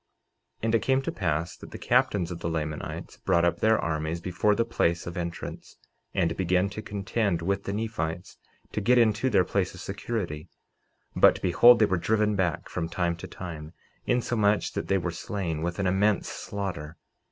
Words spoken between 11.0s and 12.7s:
but behold, they were driven back